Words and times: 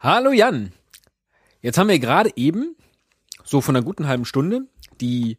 Hallo 0.00 0.30
Jan. 0.30 0.72
Jetzt 1.60 1.76
haben 1.76 1.88
wir 1.88 1.98
gerade 1.98 2.30
eben, 2.36 2.76
so 3.44 3.60
von 3.60 3.74
einer 3.74 3.84
guten 3.84 4.06
halben 4.06 4.24
Stunde, 4.24 4.68
die 5.00 5.38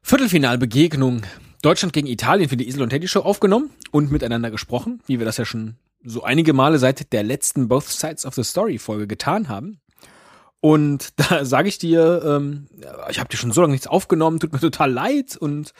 Viertelfinalbegegnung 0.00 1.22
Deutschland 1.60 1.92
gegen 1.92 2.06
Italien 2.06 2.48
für 2.48 2.56
die 2.56 2.68
Isel 2.68 2.82
und 2.82 2.90
Teddy 2.90 3.08
Show 3.08 3.22
aufgenommen 3.22 3.70
und 3.90 4.12
miteinander 4.12 4.52
gesprochen, 4.52 5.02
wie 5.06 5.18
wir 5.18 5.26
das 5.26 5.38
ja 5.38 5.44
schon 5.44 5.74
so 6.04 6.22
einige 6.22 6.52
Male 6.52 6.78
seit 6.78 7.12
der 7.12 7.24
letzten 7.24 7.66
Both 7.66 7.88
Sides 7.88 8.24
of 8.24 8.36
the 8.36 8.44
Story 8.44 8.78
Folge 8.78 9.08
getan 9.08 9.48
haben. 9.48 9.80
Und 10.60 11.08
da 11.16 11.44
sage 11.44 11.68
ich 11.68 11.78
dir, 11.78 12.22
ähm, 12.24 12.68
ich 13.10 13.18
habe 13.18 13.28
dir 13.28 13.38
schon 13.38 13.50
so 13.50 13.60
lange 13.60 13.72
nichts 13.72 13.88
aufgenommen, 13.88 14.38
tut 14.38 14.52
mir 14.52 14.60
total 14.60 14.92
leid 14.92 15.36
und 15.36 15.72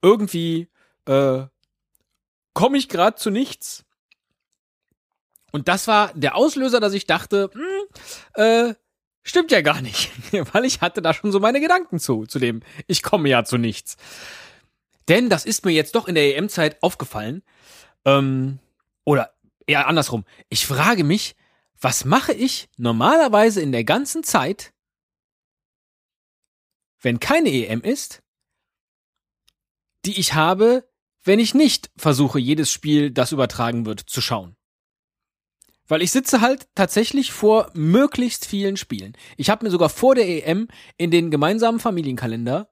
irgendwie 0.00 0.68
äh, 1.06 1.42
komme 2.54 2.78
ich 2.78 2.88
gerade 2.88 3.16
zu 3.16 3.30
nichts. 3.30 3.84
Und 5.50 5.68
das 5.68 5.86
war 5.88 6.12
der 6.14 6.36
Auslöser, 6.36 6.80
dass 6.80 6.92
ich 6.92 7.06
dachte, 7.06 7.50
hm, 7.52 8.42
äh, 8.42 8.74
stimmt 9.22 9.50
ja 9.50 9.60
gar 9.60 9.80
nicht, 9.80 10.10
weil 10.52 10.64
ich 10.64 10.80
hatte 10.80 11.02
da 11.02 11.14
schon 11.14 11.32
so 11.32 11.40
meine 11.40 11.60
Gedanken 11.60 11.98
zu, 11.98 12.26
zu 12.26 12.38
dem, 12.38 12.60
ich 12.86 13.02
komme 13.02 13.28
ja 13.28 13.44
zu 13.44 13.56
nichts. 13.56 13.96
Denn 15.08 15.30
das 15.30 15.46
ist 15.46 15.64
mir 15.64 15.72
jetzt 15.72 15.94
doch 15.94 16.06
in 16.06 16.14
der 16.14 16.36
EM-Zeit 16.36 16.82
aufgefallen, 16.82 17.42
ähm, 18.04 18.58
oder 19.04 19.34
eher 19.66 19.86
andersrum. 19.86 20.24
Ich 20.48 20.66
frage 20.66 21.04
mich, 21.04 21.34
was 21.80 22.04
mache 22.04 22.32
ich 22.32 22.68
normalerweise 22.76 23.60
in 23.60 23.72
der 23.72 23.84
ganzen 23.84 24.24
Zeit, 24.24 24.74
wenn 27.00 27.20
keine 27.20 27.50
EM 27.50 27.82
ist, 27.82 28.22
die 30.04 30.18
ich 30.18 30.34
habe, 30.34 30.88
wenn 31.22 31.38
ich 31.38 31.54
nicht 31.54 31.90
versuche, 31.96 32.38
jedes 32.38 32.70
Spiel, 32.72 33.10
das 33.10 33.32
übertragen 33.32 33.86
wird, 33.86 34.00
zu 34.00 34.20
schauen. 34.20 34.57
Weil 35.88 36.02
ich 36.02 36.12
sitze 36.12 36.40
halt 36.40 36.68
tatsächlich 36.74 37.32
vor 37.32 37.70
möglichst 37.74 38.46
vielen 38.46 38.76
Spielen. 38.76 39.14
Ich 39.36 39.50
habe 39.50 39.64
mir 39.64 39.70
sogar 39.70 39.88
vor 39.88 40.14
der 40.14 40.28
EM 40.28 40.68
in 40.98 41.10
den 41.10 41.30
gemeinsamen 41.30 41.80
Familienkalender 41.80 42.70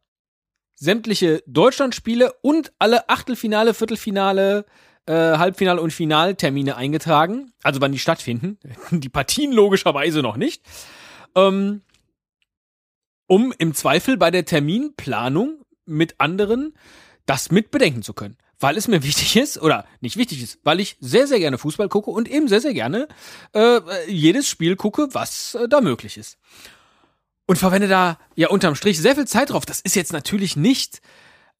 sämtliche 0.74 1.42
Deutschlandspiele 1.46 2.34
und 2.42 2.72
alle 2.78 3.08
Achtelfinale, 3.08 3.72
Viertelfinale, 3.72 4.66
äh, 5.06 5.12
Halbfinale 5.12 5.80
und 5.80 5.92
Finaltermine 5.92 6.76
eingetragen. 6.76 7.52
Also 7.62 7.80
wann 7.80 7.92
die 7.92 7.98
stattfinden. 7.98 8.58
Die 8.90 9.08
Partien 9.08 9.52
logischerweise 9.52 10.20
noch 10.20 10.36
nicht. 10.36 10.62
Ähm, 11.34 11.80
um 13.26 13.54
im 13.58 13.74
Zweifel 13.74 14.18
bei 14.18 14.30
der 14.30 14.44
Terminplanung 14.44 15.62
mit 15.86 16.20
anderen 16.20 16.74
das 17.24 17.50
mit 17.50 17.70
bedenken 17.70 18.02
zu 18.02 18.12
können 18.12 18.36
weil 18.60 18.76
es 18.76 18.88
mir 18.88 19.02
wichtig 19.02 19.36
ist, 19.36 19.60
oder 19.60 19.84
nicht 20.00 20.16
wichtig 20.16 20.42
ist, 20.42 20.58
weil 20.64 20.80
ich 20.80 20.96
sehr, 21.00 21.26
sehr 21.26 21.38
gerne 21.38 21.58
Fußball 21.58 21.88
gucke 21.88 22.10
und 22.10 22.28
eben 22.28 22.48
sehr, 22.48 22.60
sehr 22.60 22.74
gerne 22.74 23.08
äh, 23.52 23.80
jedes 24.08 24.48
Spiel 24.48 24.76
gucke, 24.76 25.08
was 25.12 25.54
äh, 25.54 25.68
da 25.68 25.80
möglich 25.80 26.16
ist. 26.16 26.38
Und 27.46 27.58
verwende 27.58 27.86
da 27.86 28.18
ja 28.34 28.48
unterm 28.48 28.74
Strich 28.74 29.00
sehr 29.00 29.14
viel 29.14 29.26
Zeit 29.26 29.50
drauf. 29.50 29.64
Das 29.64 29.80
ist 29.80 29.94
jetzt 29.94 30.12
natürlich 30.12 30.56
nicht 30.56 31.00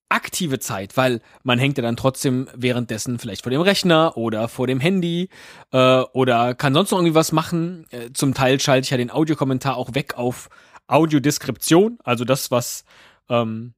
aktive 0.08 0.58
Zeit, 0.58 0.96
weil 0.96 1.20
man 1.42 1.58
hängt 1.58 1.78
ja 1.78 1.82
dann 1.82 1.96
trotzdem 1.96 2.48
währenddessen 2.54 3.18
vielleicht 3.18 3.42
vor 3.42 3.50
dem 3.50 3.60
Rechner 3.60 4.16
oder 4.16 4.48
vor 4.48 4.66
dem 4.66 4.80
Handy 4.80 5.28
äh, 5.72 6.00
oder 6.12 6.54
kann 6.54 6.74
sonst 6.74 6.90
noch 6.90 6.98
irgendwie 6.98 7.14
was 7.14 7.32
machen. 7.32 7.86
Äh, 7.90 8.12
zum 8.12 8.34
Teil 8.34 8.60
schalte 8.60 8.84
ich 8.84 8.90
ja 8.90 8.96
den 8.96 9.10
Audiokommentar 9.10 9.76
auch 9.76 9.94
weg 9.94 10.16
auf 10.16 10.48
Audiodeskription, 10.86 11.98
also 12.04 12.24
das, 12.24 12.50
was 12.50 12.84
ähm, 13.28 13.74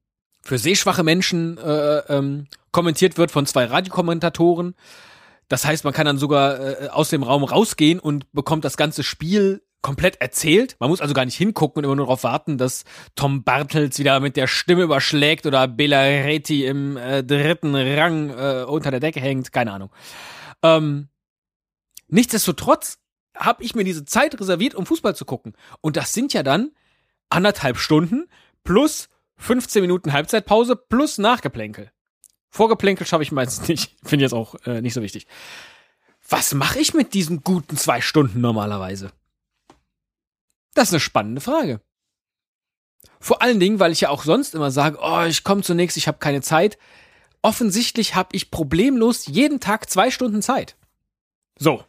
für 0.49 0.57
sehschwache 0.57 1.03
Menschen 1.03 1.59
äh, 1.59 1.99
ähm, 2.09 2.47
kommentiert 2.71 3.19
wird 3.19 3.29
von 3.29 3.45
zwei 3.45 3.65
Radiokommentatoren. 3.65 4.73
Das 5.47 5.63
heißt, 5.63 5.83
man 5.83 5.93
kann 5.93 6.07
dann 6.07 6.17
sogar 6.17 6.59
äh, 6.59 6.87
aus 6.89 7.09
dem 7.09 7.21
Raum 7.21 7.43
rausgehen 7.43 7.99
und 7.99 8.25
bekommt 8.33 8.65
das 8.65 8.75
ganze 8.75 9.03
Spiel 9.03 9.61
komplett 9.83 10.19
erzählt. 10.19 10.75
Man 10.79 10.89
muss 10.89 11.01
also 11.01 11.13
gar 11.13 11.25
nicht 11.25 11.37
hingucken 11.37 11.77
und 11.77 11.83
immer 11.83 11.95
nur 11.95 12.07
darauf 12.07 12.23
warten, 12.23 12.57
dass 12.57 12.83
Tom 13.13 13.43
Bartels 13.43 13.99
wieder 13.99 14.19
mit 14.19 14.37
der 14.37 14.47
Stimme 14.47 14.81
überschlägt 14.81 15.45
oder 15.45 15.67
Bela 15.67 16.01
Reti 16.01 16.65
im 16.65 16.97
äh, 16.97 17.23
dritten 17.23 17.75
Rang 17.75 18.31
äh, 18.31 18.63
unter 18.67 18.89
der 18.89 18.99
Decke 18.99 19.19
hängt. 19.19 19.53
Keine 19.53 19.71
Ahnung. 19.71 19.91
Ähm, 20.63 21.09
nichtsdestotrotz 22.07 22.97
habe 23.37 23.63
ich 23.63 23.75
mir 23.75 23.83
diese 23.83 24.03
Zeit 24.03 24.39
reserviert, 24.39 24.73
um 24.73 24.87
Fußball 24.87 25.15
zu 25.15 25.25
gucken. 25.25 25.53
Und 25.81 25.95
das 25.95 26.11
sind 26.11 26.33
ja 26.33 26.41
dann 26.41 26.71
anderthalb 27.29 27.77
Stunden 27.77 28.27
plus 28.63 29.09
15 29.39 29.81
Minuten 29.81 30.13
Halbzeitpause 30.13 30.75
plus 30.75 31.17
Nachgeplänkel. 31.17 31.91
Vorgeplänkel 32.49 33.07
schaffe 33.07 33.23
ich 33.23 33.31
meistens 33.31 33.67
nicht. 33.67 33.95
Finde 34.03 34.25
ich 34.25 34.31
jetzt 34.31 34.37
auch 34.37 34.55
äh, 34.65 34.81
nicht 34.81 34.93
so 34.93 35.01
wichtig. 35.01 35.25
Was 36.27 36.53
mache 36.53 36.79
ich 36.79 36.93
mit 36.93 37.13
diesen 37.13 37.41
guten 37.43 37.77
zwei 37.77 38.01
Stunden 38.01 38.41
normalerweise? 38.41 39.11
Das 40.75 40.89
ist 40.89 40.93
eine 40.93 40.99
spannende 40.99 41.41
Frage. 41.41 41.81
Vor 43.19 43.41
allen 43.41 43.59
Dingen, 43.59 43.79
weil 43.79 43.91
ich 43.91 44.01
ja 44.01 44.09
auch 44.09 44.23
sonst 44.23 44.53
immer 44.53 44.71
sage, 44.71 44.99
oh, 45.01 45.23
ich 45.23 45.43
komme 45.43 45.61
zunächst, 45.61 45.97
ich 45.97 46.07
habe 46.07 46.19
keine 46.19 46.41
Zeit. 46.41 46.77
Offensichtlich 47.41 48.15
habe 48.15 48.29
ich 48.33 48.51
problemlos 48.51 49.25
jeden 49.25 49.59
Tag 49.59 49.89
zwei 49.89 50.11
Stunden 50.11 50.41
Zeit. 50.41 50.75
So, 51.57 51.83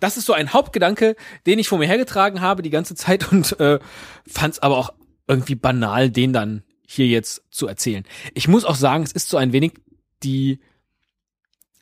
das 0.00 0.16
ist 0.16 0.26
so 0.26 0.32
ein 0.32 0.52
Hauptgedanke, 0.52 1.16
den 1.46 1.58
ich 1.58 1.68
vor 1.68 1.78
mir 1.78 1.86
hergetragen 1.86 2.40
habe 2.40 2.62
die 2.62 2.70
ganze 2.70 2.94
Zeit 2.94 3.30
und 3.30 3.58
äh, 3.60 3.78
fand 4.26 4.54
es 4.54 4.60
aber 4.60 4.76
auch 4.76 4.92
irgendwie 5.28 5.54
banal, 5.54 6.10
den 6.10 6.32
dann 6.32 6.62
hier 6.86 7.06
jetzt 7.06 7.42
zu 7.50 7.66
erzählen. 7.66 8.04
Ich 8.34 8.48
muss 8.48 8.64
auch 8.64 8.76
sagen, 8.76 9.04
es 9.04 9.12
ist 9.12 9.28
so 9.28 9.36
ein 9.36 9.52
wenig 9.52 9.74
die, 10.22 10.60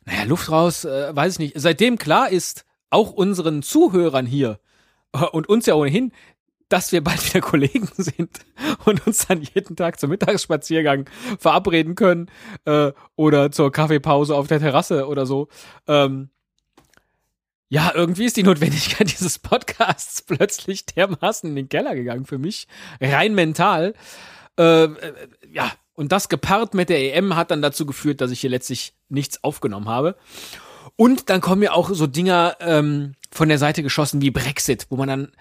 naja, 0.04 0.24
Luft 0.24 0.50
raus, 0.50 0.84
äh, 0.84 1.14
weiß 1.14 1.34
ich 1.34 1.38
nicht. 1.38 1.52
Seitdem 1.56 1.98
klar 1.98 2.30
ist, 2.30 2.64
auch 2.90 3.12
unseren 3.12 3.62
Zuhörern 3.62 4.26
hier 4.26 4.60
äh, 5.12 5.18
und 5.18 5.48
uns 5.48 5.66
ja 5.66 5.74
ohnehin, 5.74 6.12
dass 6.68 6.92
wir 6.92 7.02
bald 7.04 7.24
wieder 7.26 7.40
Kollegen 7.46 7.88
sind 7.96 8.40
und 8.84 9.06
uns 9.06 9.26
dann 9.26 9.42
jeden 9.42 9.76
Tag 9.76 10.00
zum 10.00 10.10
Mittagsspaziergang 10.10 11.08
verabreden 11.38 11.94
können 11.94 12.30
äh, 12.64 12.92
oder 13.16 13.50
zur 13.50 13.70
Kaffeepause 13.72 14.34
auf 14.34 14.48
der 14.48 14.60
Terrasse 14.60 15.06
oder 15.06 15.26
so. 15.26 15.48
Ähm, 15.86 16.30
ja, 17.68 17.92
irgendwie 17.94 18.26
ist 18.26 18.36
die 18.36 18.42
Notwendigkeit 18.42 19.10
dieses 19.18 19.38
Podcasts 19.38 20.22
plötzlich 20.22 20.86
dermaßen 20.86 21.50
in 21.50 21.56
den 21.56 21.68
Keller 21.68 21.94
gegangen 21.94 22.24
für 22.24 22.38
mich, 22.38 22.68
rein 23.00 23.34
mental. 23.34 23.94
Äh, 24.58 24.84
äh, 24.84 25.28
ja, 25.50 25.72
und 25.94 26.12
das 26.12 26.28
gepaart 26.28 26.74
mit 26.74 26.88
der 26.88 27.14
EM 27.14 27.36
hat 27.36 27.50
dann 27.50 27.62
dazu 27.62 27.86
geführt, 27.86 28.20
dass 28.20 28.30
ich 28.30 28.40
hier 28.40 28.50
letztlich 28.50 28.94
nichts 29.08 29.42
aufgenommen 29.42 29.88
habe. 29.88 30.16
Und 30.96 31.30
dann 31.30 31.40
kommen 31.40 31.60
mir 31.60 31.74
auch 31.74 31.90
so 31.90 32.06
Dinger 32.06 32.56
ähm, 32.60 33.14
von 33.30 33.48
der 33.48 33.58
Seite 33.58 33.82
geschossen 33.82 34.20
wie 34.20 34.30
Brexit, 34.30 34.86
wo 34.90 34.96
man 34.96 35.08
dann, 35.08 35.32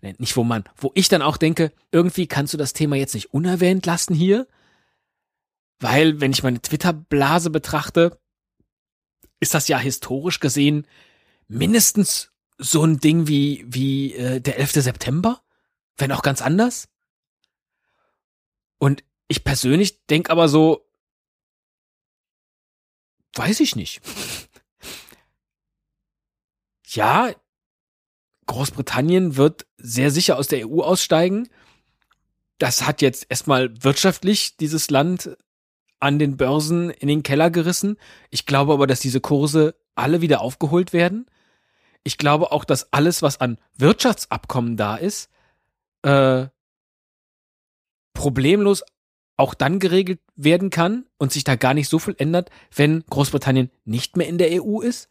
ne, 0.00 0.14
nicht 0.18 0.36
wo 0.36 0.44
man, 0.44 0.64
wo 0.76 0.90
ich 0.94 1.08
dann 1.08 1.22
auch 1.22 1.36
denke, 1.36 1.72
irgendwie 1.92 2.26
kannst 2.26 2.54
du 2.54 2.58
das 2.58 2.72
Thema 2.72 2.96
jetzt 2.96 3.14
nicht 3.14 3.32
unerwähnt 3.32 3.86
lassen 3.86 4.14
hier. 4.14 4.46
Weil, 5.80 6.20
wenn 6.20 6.32
ich 6.32 6.42
meine 6.42 6.60
Twitter-Blase 6.60 7.50
betrachte, 7.50 8.18
ist 9.40 9.54
das 9.54 9.68
ja 9.68 9.78
historisch 9.78 10.40
gesehen 10.40 10.86
mindestens 11.48 12.30
so 12.58 12.84
ein 12.84 12.98
Ding 13.00 13.26
wie, 13.26 13.64
wie 13.66 14.14
äh, 14.14 14.40
der 14.40 14.58
11. 14.58 14.72
September, 14.72 15.40
wenn 15.96 16.12
auch 16.12 16.22
ganz 16.22 16.42
anders. 16.42 16.88
Und 18.80 19.04
ich 19.28 19.44
persönlich 19.44 20.06
denke 20.06 20.32
aber 20.32 20.48
so, 20.48 20.88
weiß 23.34 23.60
ich 23.60 23.76
nicht. 23.76 24.00
ja, 26.88 27.30
Großbritannien 28.46 29.36
wird 29.36 29.66
sehr 29.76 30.10
sicher 30.10 30.38
aus 30.38 30.48
der 30.48 30.66
EU 30.66 30.80
aussteigen. 30.80 31.48
Das 32.58 32.86
hat 32.86 33.02
jetzt 33.02 33.26
erstmal 33.28 33.84
wirtschaftlich 33.84 34.56
dieses 34.56 34.90
Land 34.90 35.36
an 36.00 36.18
den 36.18 36.38
Börsen 36.38 36.90
in 36.90 37.06
den 37.06 37.22
Keller 37.22 37.50
gerissen. 37.50 37.98
Ich 38.30 38.46
glaube 38.46 38.72
aber, 38.72 38.86
dass 38.86 39.00
diese 39.00 39.20
Kurse 39.20 39.76
alle 39.94 40.22
wieder 40.22 40.40
aufgeholt 40.40 40.94
werden. 40.94 41.26
Ich 42.02 42.16
glaube 42.16 42.50
auch, 42.50 42.64
dass 42.64 42.94
alles, 42.94 43.20
was 43.20 43.40
an 43.40 43.58
Wirtschaftsabkommen 43.76 44.78
da 44.78 44.96
ist, 44.96 45.28
äh, 46.02 46.46
problemlos 48.20 48.84
auch 49.38 49.54
dann 49.54 49.78
geregelt 49.78 50.20
werden 50.36 50.68
kann 50.68 51.06
und 51.16 51.32
sich 51.32 51.42
da 51.42 51.56
gar 51.56 51.72
nicht 51.72 51.88
so 51.88 51.98
viel 51.98 52.14
ändert, 52.18 52.50
wenn 52.76 53.02
Großbritannien 53.08 53.70
nicht 53.86 54.18
mehr 54.18 54.28
in 54.28 54.36
der 54.36 54.62
EU 54.62 54.80
ist. 54.80 55.08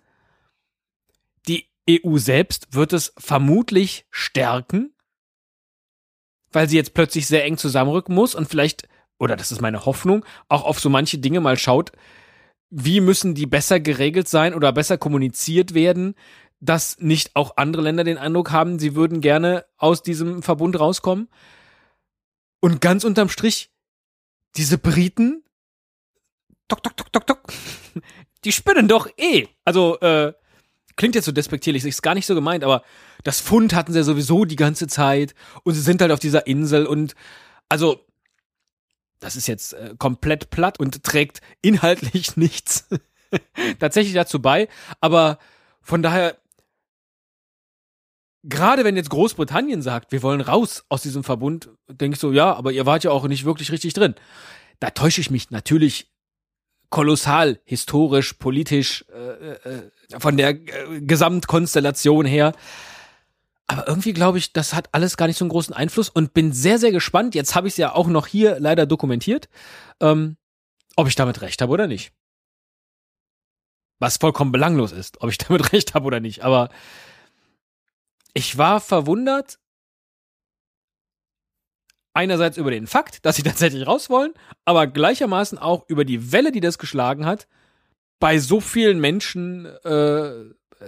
Die 1.47 1.65
EU 1.89 2.19
selbst 2.19 2.75
wird 2.75 2.93
es 2.93 3.11
vermutlich 3.17 4.05
stärken, 4.11 4.93
weil 6.51 6.69
sie 6.69 6.75
jetzt 6.75 6.93
plötzlich 6.93 7.25
sehr 7.25 7.43
eng 7.45 7.57
zusammenrücken 7.57 8.13
muss 8.13 8.35
und 8.35 8.47
vielleicht, 8.47 8.87
oder 9.17 9.35
das 9.35 9.51
ist 9.51 9.59
meine 9.59 9.87
Hoffnung, 9.87 10.23
auch 10.47 10.63
auf 10.63 10.79
so 10.79 10.91
manche 10.91 11.17
Dinge 11.17 11.41
mal 11.41 11.57
schaut, 11.57 11.91
wie 12.69 13.01
müssen 13.01 13.33
die 13.33 13.47
besser 13.47 13.79
geregelt 13.79 14.27
sein 14.27 14.53
oder 14.53 14.71
besser 14.71 14.99
kommuniziert 14.99 15.73
werden, 15.73 16.13
dass 16.59 16.99
nicht 16.99 17.35
auch 17.35 17.57
andere 17.57 17.81
Länder 17.81 18.03
den 18.03 18.19
Eindruck 18.19 18.51
haben, 18.51 18.77
sie 18.77 18.93
würden 18.93 19.19
gerne 19.19 19.65
aus 19.77 20.03
diesem 20.03 20.43
Verbund 20.43 20.79
rauskommen. 20.79 21.27
Und 22.59 22.81
ganz 22.81 23.03
unterm 23.03 23.29
Strich 23.29 23.71
diese 24.55 24.77
Briten, 24.77 25.43
tok, 26.67 26.83
tok, 26.83 26.97
tok, 26.97 27.13
tok, 27.13 27.27
tok, 27.27 27.43
die 28.43 28.51
spinnen 28.51 28.87
doch 28.87 29.09
eh. 29.17 29.47
Also, 29.65 29.99
äh, 29.99 30.33
klingt 30.99 31.15
jetzt 31.15 31.25
so 31.25 31.31
despektierlich, 31.31 31.85
ist 31.85 32.01
gar 32.01 32.13
nicht 32.13 32.25
so 32.25 32.35
gemeint, 32.35 32.63
aber 32.63 32.83
das 33.23 33.39
Fund 33.39 33.73
hatten 33.73 33.93
sie 33.93 33.99
ja 33.99 34.03
sowieso 34.03 34.43
die 34.43 34.57
ganze 34.57 34.87
Zeit 34.87 35.33
und 35.63 35.73
sie 35.73 35.81
sind 35.81 36.01
halt 36.01 36.11
auf 36.11 36.19
dieser 36.19 36.45
Insel 36.45 36.85
und 36.85 37.15
also 37.69 38.05
das 39.19 39.35
ist 39.37 39.47
jetzt 39.47 39.73
äh, 39.73 39.95
komplett 39.97 40.49
platt 40.49 40.79
und 40.79 41.03
trägt 41.03 41.41
inhaltlich 41.61 42.35
nichts 42.37 42.87
tatsächlich 43.79 44.13
dazu 44.13 44.41
bei, 44.41 44.67
aber 44.99 45.39
von 45.81 46.01
daher 46.01 46.37
gerade 48.43 48.83
wenn 48.83 48.95
jetzt 48.95 49.09
Großbritannien 49.09 49.81
sagt, 49.81 50.11
wir 50.11 50.23
wollen 50.23 50.41
raus 50.41 50.85
aus 50.89 51.01
diesem 51.01 51.23
Verbund, 51.23 51.69
denke 51.87 52.15
ich 52.15 52.19
so, 52.19 52.31
ja, 52.31 52.53
aber 52.53 52.71
ihr 52.71 52.85
wart 52.85 53.03
ja 53.03 53.11
auch 53.11 53.27
nicht 53.27 53.45
wirklich 53.45 53.71
richtig 53.71 53.93
drin. 53.93 54.15
Da 54.79 54.91
täusche 54.91 55.21
ich 55.21 55.29
mich 55.29 55.51
natürlich 55.51 56.11
kolossal 56.89 57.59
historisch, 57.65 58.33
politisch, 58.33 59.05
äh, 59.13 59.51
äh, 59.51 59.89
von 60.19 60.37
der 60.37 60.49
äh, 60.49 61.01
Gesamtkonstellation 61.01 62.25
her. 62.25 62.53
Aber 63.67 63.87
irgendwie 63.87 64.13
glaube 64.13 64.39
ich, 64.39 64.53
das 64.53 64.73
hat 64.73 64.89
alles 64.93 65.15
gar 65.15 65.27
nicht 65.27 65.37
so 65.37 65.45
einen 65.45 65.51
großen 65.51 65.75
Einfluss 65.75 66.09
und 66.09 66.33
bin 66.33 66.51
sehr, 66.53 66.79
sehr 66.79 66.91
gespannt. 66.91 67.35
Jetzt 67.35 67.53
habe 67.55 67.67
ich 67.67 67.73
es 67.73 67.77
ja 67.77 67.93
auch 67.93 68.07
noch 68.07 68.25
hier 68.25 68.59
leider 68.59 68.87
dokumentiert, 68.87 69.49
ähm, 70.01 70.37
ob 70.95 71.07
ich 71.07 71.15
damit 71.15 71.41
recht 71.41 71.61
habe 71.61 71.71
oder 71.71 71.85
nicht. 71.85 72.11
Was 73.99 74.17
vollkommen 74.17 74.51
belanglos 74.51 74.91
ist, 74.91 75.21
ob 75.21 75.29
ich 75.29 75.37
damit 75.47 75.71
recht 75.73 75.93
habe 75.93 76.05
oder 76.05 76.19
nicht. 76.19 76.43
Aber 76.43 76.69
ich 78.33 78.57
war 78.57 78.79
verwundert, 78.79 79.59
einerseits 82.13 82.57
über 82.57 82.71
den 82.71 82.87
Fakt, 82.87 83.25
dass 83.25 83.35
sie 83.35 83.43
tatsächlich 83.49 83.87
raus 83.87 84.09
wollen, 84.09 84.33
aber 84.65 84.87
gleichermaßen 84.87 85.57
auch 85.57 85.87
über 85.87 86.05
die 86.05 86.31
Welle, 86.31 86.51
die 86.51 86.61
das 86.61 86.77
geschlagen 86.77 87.25
hat. 87.25 87.47
Bei 88.19 88.39
so 88.39 88.59
vielen 88.59 88.99
Menschen 88.99 89.65
äh, 89.65 90.31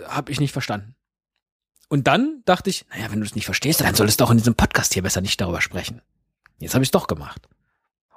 habe 0.06 0.32
ich 0.32 0.40
nicht 0.40 0.52
verstanden. 0.52 0.96
Und 1.88 2.08
dann 2.08 2.42
dachte 2.46 2.70
ich, 2.70 2.86
naja, 2.90 3.12
wenn 3.12 3.20
du 3.20 3.26
es 3.26 3.36
nicht 3.36 3.46
verstehst, 3.46 3.82
dann 3.82 3.96
solltest 3.96 4.20
du 4.20 4.26
auch 4.26 4.32
in 4.32 4.38
diesem 4.38 4.56
Podcast 4.56 4.94
hier 4.94 5.04
besser 5.04 5.22
nicht 5.22 5.40
darüber 5.40 5.62
sprechen. 5.62 6.02
Jetzt 6.60 6.74
habe 6.74 6.84
ich 6.84 6.88
es 6.88 6.92
doch 6.92 7.08
gemacht. 7.08 7.48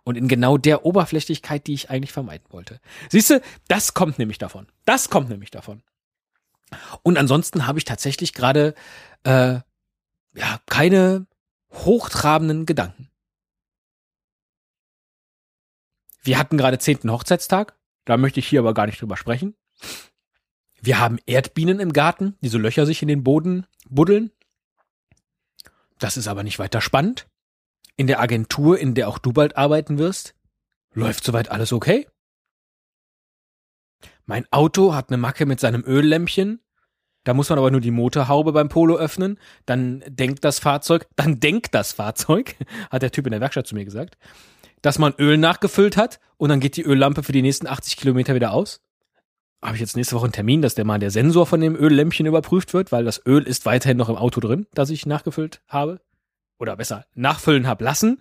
Und 0.04 0.16
in 0.16 0.28
genau 0.28 0.58
der 0.58 0.84
Oberflächlichkeit, 0.84 1.66
die 1.66 1.74
ich 1.74 1.90
eigentlich 1.90 2.12
vermeiden 2.12 2.46
wollte. 2.50 2.78
Siehst 3.08 3.30
du, 3.30 3.40
das 3.68 3.94
kommt 3.94 4.18
nämlich 4.18 4.38
davon. 4.38 4.66
Das 4.84 5.08
kommt 5.10 5.28
nämlich 5.28 5.50
davon. 5.50 5.82
Und 7.02 7.16
ansonsten 7.16 7.66
habe 7.66 7.78
ich 7.78 7.84
tatsächlich 7.84 8.32
gerade 8.32 8.74
äh, 9.24 9.60
ja 10.34 10.60
keine 10.66 11.26
hochtrabenden 11.72 12.66
Gedanken. 12.66 13.10
Wir 16.22 16.38
hatten 16.38 16.56
gerade 16.56 16.78
zehnten 16.78 17.10
Hochzeitstag, 17.10 17.76
da 18.04 18.16
möchte 18.16 18.40
ich 18.40 18.48
hier 18.48 18.60
aber 18.60 18.74
gar 18.74 18.86
nicht 18.86 19.00
drüber 19.00 19.16
sprechen. 19.16 19.54
Wir 20.80 20.98
haben 20.98 21.18
Erdbienen 21.26 21.80
im 21.80 21.92
Garten, 21.92 22.36
die 22.40 22.48
so 22.48 22.58
Löcher 22.58 22.86
sich 22.86 23.02
in 23.02 23.08
den 23.08 23.24
Boden 23.24 23.66
buddeln. 23.88 24.30
Das 25.98 26.16
ist 26.16 26.28
aber 26.28 26.42
nicht 26.42 26.58
weiter 26.58 26.80
spannend. 26.80 27.26
In 27.96 28.06
der 28.06 28.20
Agentur, 28.20 28.78
in 28.78 28.94
der 28.94 29.08
auch 29.08 29.18
du 29.18 29.32
bald 29.32 29.56
arbeiten 29.56 29.98
wirst, 29.98 30.34
läuft 30.92 31.24
soweit 31.24 31.50
alles 31.50 31.72
okay. 31.72 32.06
Mein 34.26 34.50
Auto 34.50 34.94
hat 34.94 35.10
eine 35.10 35.18
Macke 35.18 35.46
mit 35.46 35.60
seinem 35.60 35.84
Öllämpchen. 35.84 36.60
Da 37.24 37.34
muss 37.34 37.48
man 37.48 37.58
aber 37.58 37.70
nur 37.70 37.80
die 37.80 37.90
Motorhaube 37.90 38.52
beim 38.52 38.68
Polo 38.68 38.96
öffnen. 38.96 39.38
Dann 39.66 40.04
denkt 40.06 40.44
das 40.44 40.58
Fahrzeug, 40.58 41.06
dann 41.16 41.40
denkt 41.40 41.74
das 41.74 41.92
Fahrzeug, 41.92 42.56
hat 42.90 43.02
der 43.02 43.10
Typ 43.10 43.26
in 43.26 43.32
der 43.32 43.40
Werkstatt 43.40 43.66
zu 43.66 43.74
mir 43.74 43.84
gesagt, 43.84 44.16
dass 44.82 44.98
man 44.98 45.14
Öl 45.18 45.38
nachgefüllt 45.38 45.96
hat 45.96 46.20
und 46.36 46.50
dann 46.50 46.60
geht 46.60 46.76
die 46.76 46.84
Öllampe 46.84 47.22
für 47.22 47.32
die 47.32 47.42
nächsten 47.42 47.66
80 47.66 47.96
Kilometer 47.96 48.34
wieder 48.34 48.52
aus. 48.52 48.80
Habe 49.62 49.76
ich 49.76 49.80
jetzt 49.80 49.96
nächste 49.96 50.14
Woche 50.14 50.24
einen 50.24 50.32
Termin, 50.32 50.60
dass 50.60 50.74
der 50.74 50.84
mal 50.84 50.98
der 50.98 51.10
Sensor 51.10 51.46
von 51.46 51.58
dem 51.62 51.74
Öllämpchen 51.74 52.26
überprüft 52.26 52.74
wird, 52.74 52.92
weil 52.92 53.04
das 53.04 53.24
Öl 53.26 53.44
ist 53.44 53.64
weiterhin 53.64 53.96
noch 53.96 54.10
im 54.10 54.16
Auto 54.16 54.40
drin, 54.40 54.66
das 54.74 54.90
ich 54.90 55.06
nachgefüllt 55.06 55.62
habe. 55.68 56.02
Oder 56.58 56.76
besser, 56.76 57.06
nachfüllen 57.14 57.66
hab 57.66 57.80
lassen. 57.80 58.18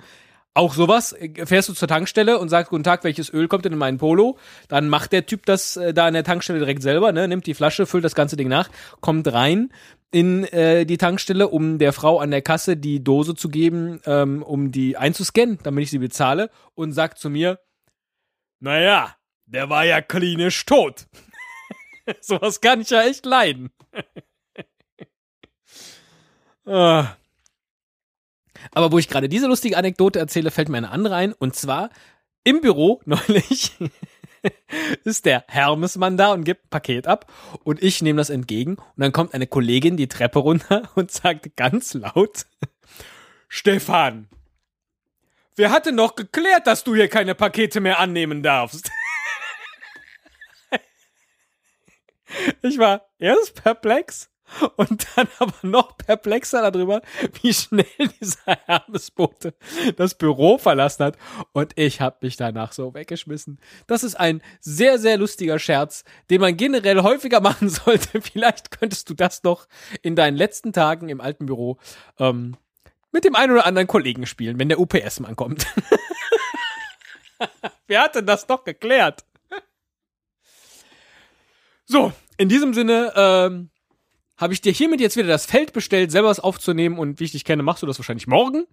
Auch 0.55 0.75
sowas, 0.75 1.15
fährst 1.45 1.69
du 1.69 1.73
zur 1.73 1.87
Tankstelle 1.87 2.37
und 2.37 2.49
sagst, 2.49 2.69
guten 2.69 2.83
Tag, 2.83 3.03
welches 3.03 3.33
Öl 3.33 3.47
kommt 3.47 3.65
denn 3.65 3.73
in 3.73 3.79
meinen 3.79 3.97
Polo? 3.97 4.37
Dann 4.67 4.87
macht 4.87 5.11
der 5.11 5.25
Typ 5.25 5.47
das 5.47 5.77
äh, 5.77 5.95
da 5.95 6.05
an 6.05 6.13
der 6.13 6.23
Tankstelle 6.23 6.59
direkt 6.59 6.83
selber, 6.83 7.11
ne? 7.11 7.27
nimmt 7.27 7.47
die 7.47 7.55
Flasche, 7.55 7.87
füllt 7.87 8.03
das 8.03 8.13
ganze 8.13 8.37
Ding 8.37 8.49
nach, 8.49 8.69
kommt 9.01 9.33
rein 9.33 9.73
in 10.11 10.43
äh, 10.43 10.85
die 10.85 10.97
Tankstelle, 10.97 11.47
um 11.47 11.79
der 11.79 11.91
Frau 11.91 12.19
an 12.19 12.29
der 12.29 12.43
Kasse 12.43 12.77
die 12.77 13.03
Dose 13.03 13.33
zu 13.33 13.49
geben, 13.49 13.99
ähm, 14.05 14.43
um 14.43 14.71
die 14.71 14.95
einzuscannen, 14.95 15.57
damit 15.63 15.85
ich 15.85 15.89
sie 15.89 15.97
bezahle 15.97 16.51
und 16.75 16.91
sagt 16.91 17.17
zu 17.17 17.31
mir, 17.31 17.59
naja, 18.59 19.15
der 19.45 19.71
war 19.71 19.85
ja 19.85 20.01
klinisch 20.01 20.65
tot. 20.65 21.07
Sowas 22.21 22.61
kann 22.61 22.81
ich 22.81 22.91
ja 22.91 23.01
echt 23.01 23.25
leiden. 23.25 23.71
ah. 26.67 27.15
Aber 28.71 28.91
wo 28.91 28.97
ich 28.97 29.09
gerade 29.09 29.29
diese 29.29 29.47
lustige 29.47 29.77
Anekdote 29.77 30.19
erzähle, 30.19 30.51
fällt 30.51 30.69
mir 30.69 30.77
eine 30.77 30.91
andere 30.91 31.15
ein. 31.15 31.33
Und 31.33 31.55
zwar 31.55 31.89
im 32.43 32.61
Büro 32.61 33.01
neulich 33.05 33.71
ist 35.03 35.25
der 35.25 35.45
Hermesmann 35.47 36.17
da 36.17 36.33
und 36.33 36.43
gibt 36.43 36.65
ein 36.65 36.69
Paket 36.69 37.07
ab. 37.07 37.31
Und 37.63 37.81
ich 37.81 38.01
nehme 38.01 38.17
das 38.17 38.29
entgegen. 38.29 38.75
Und 38.75 38.97
dann 38.97 39.11
kommt 39.11 39.33
eine 39.33 39.47
Kollegin 39.47 39.97
die 39.97 40.07
Treppe 40.07 40.39
runter 40.39 40.89
und 40.95 41.11
sagt 41.11 41.55
ganz 41.55 41.93
laut, 41.93 42.45
Stefan, 43.47 44.27
wer 45.55 45.71
hatte 45.71 45.91
noch 45.91 46.15
geklärt, 46.15 46.67
dass 46.67 46.83
du 46.83 46.95
hier 46.95 47.07
keine 47.07 47.35
Pakete 47.35 47.79
mehr 47.79 47.99
annehmen 47.99 48.43
darfst? 48.43 48.91
ich 52.61 52.77
war 52.77 53.07
erst 53.19 53.63
perplex 53.63 54.29
und 54.75 55.07
dann 55.15 55.27
aber 55.39 55.53
noch 55.63 55.97
perplexer 55.97 56.69
darüber, 56.69 57.01
wie 57.41 57.53
schnell 57.53 57.85
dieser 58.21 58.57
Hermesbote 58.65 59.53
das 59.97 60.15
Büro 60.15 60.57
verlassen 60.57 61.05
hat. 61.05 61.17
Und 61.51 61.73
ich 61.75 62.01
habe 62.01 62.17
mich 62.21 62.37
danach 62.37 62.71
so 62.71 62.93
weggeschmissen. 62.93 63.59
Das 63.87 64.03
ist 64.03 64.15
ein 64.15 64.41
sehr, 64.59 64.99
sehr 64.99 65.17
lustiger 65.17 65.59
Scherz, 65.59 66.03
den 66.29 66.41
man 66.41 66.57
generell 66.57 67.01
häufiger 67.01 67.41
machen 67.41 67.69
sollte. 67.69 68.21
Vielleicht 68.21 68.71
könntest 68.71 69.09
du 69.09 69.13
das 69.13 69.43
noch 69.43 69.67
in 70.01 70.15
deinen 70.15 70.37
letzten 70.37 70.73
Tagen 70.73 71.09
im 71.09 71.21
alten 71.21 71.45
Büro 71.45 71.77
ähm, 72.19 72.57
mit 73.11 73.25
dem 73.25 73.35
einen 73.35 73.51
oder 73.51 73.65
anderen 73.65 73.87
Kollegen 73.87 74.25
spielen, 74.25 74.57
wenn 74.57 74.69
der 74.69 74.79
UPS-Mann 74.79 75.35
kommt. 75.35 75.67
Wer 77.87 78.01
hat 78.01 78.15
denn 78.15 78.25
das 78.25 78.47
doch 78.47 78.63
geklärt? 78.63 79.23
So, 81.85 82.11
in 82.37 82.49
diesem 82.49 82.73
Sinne, 82.73 83.13
ähm, 83.15 83.69
habe 84.43 84.53
ich 84.53 84.61
dir 84.61 84.71
hiermit 84.71 85.01
jetzt 85.01 85.15
wieder 85.15 85.27
das 85.27 85.45
Feld 85.45 85.73
bestellt, 85.73 86.11
selber 86.11 86.27
was 86.27 86.39
aufzunehmen 86.39 86.99
und 86.99 87.19
wie 87.19 87.23
ich 87.23 87.31
dich 87.31 87.45
kenne, 87.45 87.63
machst 87.63 87.81
du 87.81 87.87
das 87.87 87.97
wahrscheinlich 87.97 88.27
morgen. 88.27 88.65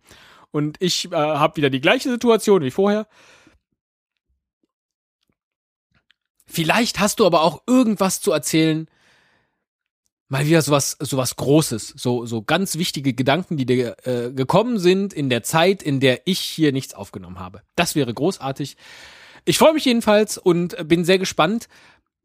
Und 0.50 0.76
ich 0.80 1.10
äh, 1.12 1.14
habe 1.14 1.56
wieder 1.56 1.70
die 1.70 1.80
gleiche 1.80 2.10
Situation 2.10 2.62
wie 2.62 2.72
vorher. 2.72 3.06
Vielleicht 6.44 6.98
hast 6.98 7.20
du 7.20 7.26
aber 7.26 7.42
auch 7.42 7.62
irgendwas 7.68 8.20
zu 8.20 8.32
erzählen, 8.32 8.88
mal 10.28 10.46
wieder 10.46 10.60
sowas, 10.62 10.96
sowas 10.98 11.36
Großes, 11.36 11.94
so, 11.96 12.26
so 12.26 12.42
ganz 12.42 12.76
wichtige 12.76 13.14
Gedanken, 13.14 13.56
die 13.56 13.66
dir 13.66 13.96
äh, 14.04 14.32
gekommen 14.32 14.80
sind 14.80 15.12
in 15.12 15.30
der 15.30 15.44
Zeit, 15.44 15.82
in 15.82 16.00
der 16.00 16.22
ich 16.24 16.40
hier 16.40 16.72
nichts 16.72 16.94
aufgenommen 16.94 17.38
habe. 17.38 17.62
Das 17.76 17.94
wäre 17.94 18.12
großartig. 18.12 18.76
Ich 19.44 19.58
freue 19.58 19.74
mich 19.74 19.84
jedenfalls 19.84 20.36
und 20.36 20.76
bin 20.88 21.04
sehr 21.04 21.18
gespannt, 21.18 21.68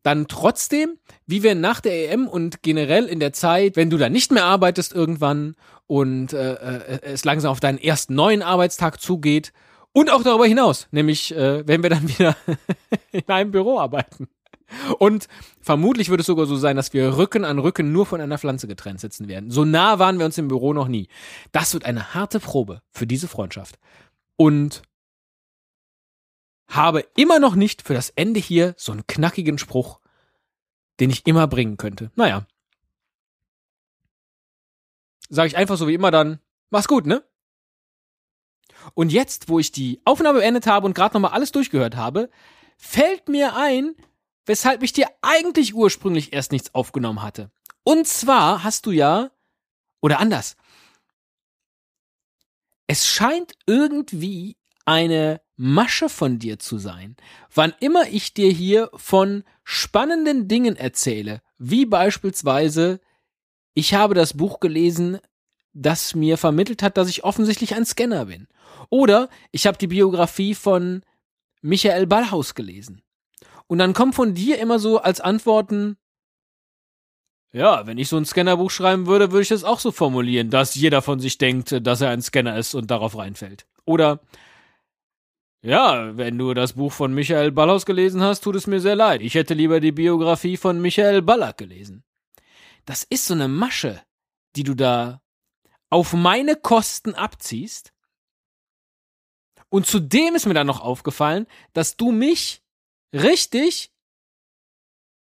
dann 0.06 0.28
trotzdem, 0.28 1.00
wie 1.26 1.42
wir 1.42 1.56
nach 1.56 1.82
der 1.82 2.12
EM 2.12 2.28
und 2.28 2.62
generell 2.62 3.06
in 3.06 3.20
der 3.20 3.34
Zeit, 3.34 3.76
wenn 3.76 3.90
du 3.90 3.98
dann 3.98 4.12
nicht 4.12 4.32
mehr 4.32 4.46
arbeitest 4.46 4.94
irgendwann 4.94 5.56
und 5.88 6.32
äh, 6.32 6.54
äh, 6.54 7.00
es 7.02 7.26
langsam 7.26 7.52
auf 7.52 7.60
deinen 7.60 7.80
ersten 7.80 8.14
neuen 8.14 8.44
Arbeitstag 8.44 9.02
zugeht 9.02 9.52
und 9.94 10.12
auch 10.12 10.22
darüber 10.22 10.46
hinaus, 10.46 10.88
nämlich 10.92 11.36
äh, 11.36 11.68
wenn 11.68 11.82
wir 11.82 11.90
dann 11.90 12.08
wieder 12.08 12.38
in 13.12 13.28
einem 13.28 13.50
Büro 13.50 13.80
arbeiten. 13.80 14.28
Und 15.00 15.28
vermutlich 15.60 16.10
wird 16.10 16.20
es 16.20 16.28
sogar 16.28 16.46
so 16.46 16.56
sein, 16.56 16.76
dass 16.76 16.94
wir 16.94 17.18
Rücken 17.18 17.44
an 17.44 17.58
Rücken 17.58 17.92
nur 17.92 18.06
von 18.06 18.22
einer 18.22 18.38
Pflanze 18.38 18.68
getrennt 18.68 19.00
sitzen 19.00 19.28
werden. 19.28 19.50
So 19.50 19.66
nah 19.66 19.98
waren 19.98 20.20
wir 20.20 20.26
uns 20.26 20.38
im 20.38 20.48
Büro 20.48 20.74
noch 20.74 20.88
nie. 20.88 21.08
Das 21.52 21.74
wird 21.74 21.86
eine 21.86 22.14
harte 22.14 22.40
Probe 22.40 22.82
für 22.92 23.08
diese 23.08 23.28
Freundschaft. 23.28 23.80
Und 24.36 24.84
habe 26.68 27.02
immer 27.16 27.40
noch 27.40 27.56
nicht 27.56 27.82
für 27.82 27.94
das 27.94 28.10
Ende 28.10 28.40
hier 28.40 28.74
so 28.78 28.92
einen 28.92 29.08
knackigen 29.08 29.58
Spruch, 29.58 30.00
den 31.00 31.10
ich 31.10 31.26
immer 31.26 31.48
bringen 31.48 31.78
könnte. 31.78 32.12
Naja. 32.16 32.46
Sage 35.30 35.48
ich 35.48 35.58
einfach 35.58 35.78
so 35.78 35.88
wie 35.88 35.94
immer 35.94 36.12
dann, 36.12 36.40
mach's 36.70 36.88
gut, 36.88 37.06
ne? 37.06 37.24
Und 38.94 39.12
jetzt, 39.12 39.50
wo 39.50 39.60
ich 39.60 39.72
die 39.72 40.02
Aufnahme 40.06 40.40
beendet 40.40 40.68
habe 40.68 40.86
und 40.86 40.94
gerade 40.94 41.16
nochmal 41.16 41.32
alles 41.32 41.52
durchgehört 41.52 41.96
habe, 41.96 42.30
fällt 42.78 43.28
mir 43.30 43.56
ein, 43.56 43.96
weshalb 44.46 44.84
ich 44.84 44.94
dir 44.94 45.08
eigentlich 45.22 45.74
ursprünglich 45.74 46.34
erst 46.34 46.52
nichts 46.52 46.74
aufgenommen 46.76 47.24
hatte. 47.24 47.50
Und 47.84 48.08
zwar 48.08 48.64
hast 48.64 48.86
du 48.86 48.92
ja, 48.92 49.32
oder 50.02 50.20
anders, 50.20 50.56
es 52.88 53.08
scheint 53.08 53.54
irgendwie 53.66 54.58
eine 54.86 55.42
Masche 55.58 56.10
von 56.10 56.39
dir 56.39 56.60
zu 56.60 56.77
sein. 56.77 57.15
Wann 57.54 57.74
immer 57.80 58.08
ich 58.10 58.34
dir 58.34 58.51
hier 58.51 58.89
von 58.96 59.44
spannenden 59.63 60.48
Dingen 60.48 60.75
erzähle, 60.75 61.42
wie 61.58 61.86
beispielsweise, 61.86 63.00
ich 63.74 63.94
habe 63.94 64.13
das 64.13 64.38
Buch 64.38 64.60
gelesen, 64.60 65.20
das 65.74 66.15
mir 66.15 66.38
vermittelt 66.38 66.84
hat, 66.84 66.98
dass 66.98 67.10
ich 67.10 67.24
offensichtlich 67.24 67.75
ein 67.75 67.86
Scanner 67.86 68.25
bin. 68.25 68.48
Oder 68.89 69.30
ich 69.51 69.68
habe 69.68 69.77
die 69.77 69.88
Biografie 69.88 70.56
von 70.56 71.01
Michael 71.62 72.08
Ballhaus 72.08 72.56
gelesen. 72.56 73.01
Und 73.68 73.80
dann 73.80 73.94
kommt 73.94 74.15
von 74.15 74.34
dir 74.34 74.60
immer 74.60 74.80
so 74.80 75.00
als 75.00 75.20
Antworten, 75.20 75.98
ja, 77.51 77.88
wenn 77.88 77.98
ich 77.98 78.10
so 78.10 78.18
ein 78.18 78.25
Scannerbuch 78.25 78.70
schreiben 78.70 79.08
würde, 79.08 79.32
würde 79.32 79.44
ich 79.44 79.48
das 79.48 79.63
auch 79.63 79.80
so 79.80 79.94
formulieren, 79.94 80.50
dass 80.50 80.75
jeder 80.75 81.01
von 81.01 81.22
sich 81.22 81.38
denkt, 81.38 81.88
dass 81.88 82.01
er 82.01 82.10
ein 82.10 82.22
Scanner 82.22 82.58
ist 82.58 82.75
und 82.75 82.92
darauf 82.92 83.18
reinfällt. 83.18 83.65
Oder, 83.86 84.20
ja, 85.66 86.16
wenn 86.16 86.38
du 86.38 86.54
das 86.54 86.74
Buch 86.74 86.92
von 86.94 87.14
Michael 87.14 87.52
Ballhaus 87.52 87.88
gelesen 87.88 88.22
hast, 88.22 88.42
tut 88.42 88.56
es 88.56 88.68
mir 88.68 88.80
sehr 88.80 88.96
leid. 88.96 89.22
Ich 89.22 89.34
hätte 89.34 89.56
lieber 89.56 89.80
die 89.80 89.92
Biografie 89.92 90.58
von 90.58 90.80
Michael 90.80 91.24
Ballack 91.24 91.58
gelesen. 91.58 92.04
Das 92.86 93.04
ist 93.04 93.26
so 93.26 93.34
eine 93.34 93.48
Masche, 93.48 94.00
die 94.56 94.64
du 94.64 94.76
da 94.76 95.22
auf 95.90 96.14
meine 96.14 96.56
Kosten 96.56 97.16
abziehst. 97.16 97.94
Und 99.70 99.88
zudem 99.88 100.36
ist 100.36 100.46
mir 100.46 100.54
dann 100.54 100.68
noch 100.68 100.82
aufgefallen, 100.82 101.48
dass 101.74 101.98
du 101.98 102.12
mich 102.12 102.62
richtig 103.12 103.92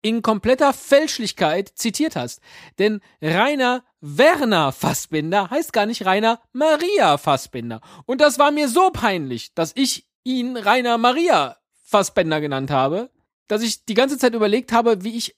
in 0.03 0.21
kompletter 0.21 0.73
Fälschlichkeit 0.73 1.69
zitiert 1.77 2.17
hast. 2.17 2.41
Denn 2.81 3.01
Rainer 3.23 3.85
Werner 4.01 4.73
Fassbinder 4.73 5.49
heißt 5.49 5.73
gar 5.73 5.87
nicht 5.87 6.05
Rainer 6.05 6.43
Maria 6.53 7.19
Fassbinder. 7.19 7.81
Und 8.05 8.21
das 8.21 8.41
war 8.41 8.51
mir 8.51 8.69
so 8.69 8.91
peinlich, 8.91 9.55
dass 9.55 9.73
ich 9.77 10.09
ihn 10.25 10.57
Rainer 10.57 10.99
Maria 10.99 11.59
Fassbender 11.85 12.41
genannt 12.41 12.71
habe, 12.71 13.11
dass 13.47 13.63
ich 13.63 13.85
die 13.85 13.95
ganze 13.95 14.19
Zeit 14.19 14.35
überlegt 14.35 14.73
habe, 14.73 15.05
wie 15.05 15.17
ich 15.17 15.37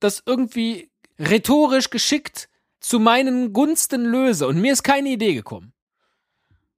das 0.00 0.22
irgendwie 0.26 0.90
rhetorisch 1.18 1.90
geschickt 1.90 2.48
zu 2.80 3.00
meinen 3.00 3.52
Gunsten 3.52 4.04
löse. 4.04 4.46
Und 4.46 4.60
mir 4.60 4.72
ist 4.72 4.82
keine 4.82 5.08
Idee 5.08 5.34
gekommen. 5.34 5.72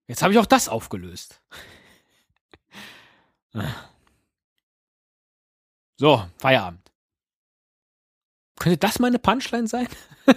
Jetzt 0.07 0.23
habe 0.23 0.33
ich 0.33 0.39
auch 0.39 0.47
das 0.47 0.69
aufgelöst. 0.69 1.41
So, 5.97 6.27
Feierabend. 6.39 6.91
Könnte 8.59 8.79
das 8.79 8.99
meine 8.99 9.19
Punchline 9.19 9.67
sein? 9.67 9.89